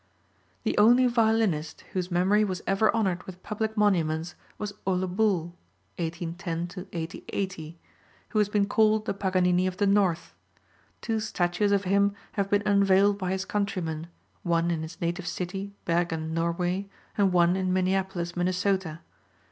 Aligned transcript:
The 0.63 0.75
only 0.79 1.05
violinist 1.05 1.81
whose 1.93 2.09
memory 2.09 2.43
was 2.43 2.63
ever 2.65 2.89
honored 2.95 3.21
with 3.25 3.43
public 3.43 3.77
monuments 3.77 4.33
was 4.57 4.73
Ole 4.87 5.05
Bull 5.05 5.53
(1810 5.99 6.85
1880), 6.89 7.77
who 8.29 8.39
has 8.39 8.49
been 8.49 8.65
called 8.65 9.05
the 9.05 9.13
Paganini 9.13 9.67
of 9.67 9.77
the 9.77 9.85
North. 9.85 10.33
Two 11.01 11.19
statues 11.19 11.71
of 11.71 11.83
him 11.83 12.15
have 12.31 12.49
been 12.49 12.63
unveiled 12.65 13.19
by 13.19 13.29
his 13.29 13.45
countrymen, 13.45 14.07
one 14.41 14.71
in 14.71 14.81
his 14.81 14.99
native 14.99 15.27
city, 15.27 15.71
Bergen, 15.85 16.33
Norway, 16.33 16.89
and 17.15 17.31
one 17.31 17.55
in 17.55 17.71
Minneapolis, 17.71 18.35
Minnesota. 18.35 19.01